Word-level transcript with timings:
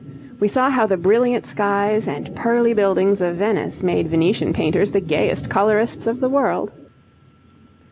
We 0.39 0.47
saw 0.47 0.71
how 0.71 0.87
the 0.87 0.97
brilliant 0.97 1.45
skies 1.45 2.07
and 2.07 2.35
pearly 2.35 2.73
buildings 2.73 3.21
of 3.21 3.35
Venice 3.35 3.83
made 3.83 4.07
Venetian 4.07 4.51
painters 4.51 4.91
the 4.91 4.99
gayest 4.99 5.47
colourists 5.47 6.07
of 6.07 6.19
the 6.19 6.29
world. 6.29 6.71